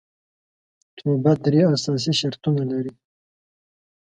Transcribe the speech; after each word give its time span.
توبه 0.97 1.31
درې 1.45 1.61
اساسي 1.75 2.13
شرطونه 2.19 2.63
لري 2.71 2.93